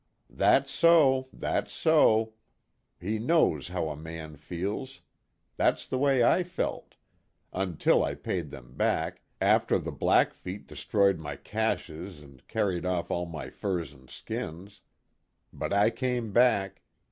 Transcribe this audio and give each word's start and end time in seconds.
"That's 0.43 0.71
so, 0.71 1.27
that's 1.31 1.71
so! 1.71 2.33
He 2.99 3.19
knows 3.19 3.67
how 3.67 3.89
a 3.89 3.95
man 3.95 4.35
feels! 4.35 5.01
That's 5.57 5.85
the 5.85 5.99
way 5.99 6.23
I 6.23 6.41
felt. 6.41 6.95
Until 7.53 8.03
I 8.03 8.15
paid 8.15 8.49
them 8.49 8.73
back, 8.75 9.21
after 9.39 9.77
the 9.77 9.91
Blackfeet 9.91 10.65
destroyed 10.65 11.19
my 11.19 11.35
caches 11.35 12.19
and 12.23 12.47
carried 12.47 12.83
off 12.83 13.11
all 13.11 13.27
my 13.27 13.51
furs 13.51 13.93
and 13.93 14.09
skins. 14.09 14.81
But 15.53 15.71
I 15.71 15.91
came 15.91 16.31
back. 16.33 16.81